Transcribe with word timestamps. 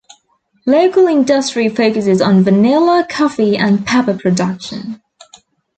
Local 0.65 1.05
industry 1.05 1.69
focuses 1.69 2.21
on 2.23 2.43
vanilla, 2.43 3.05
coffee, 3.07 3.55
and 3.55 3.85
pepper 3.85 4.17
production. 4.17 4.99